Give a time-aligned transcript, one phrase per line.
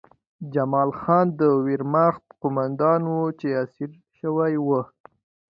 [0.53, 4.69] جمال خان د ویرماخت قومندان و چې اسیر شوی و